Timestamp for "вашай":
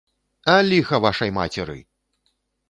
1.05-1.35